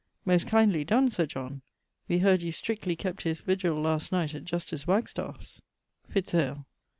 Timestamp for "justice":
4.45-4.87